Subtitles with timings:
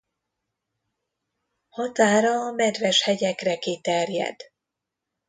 [1.69, 4.35] Határa a Medves hegyekre kiterjed.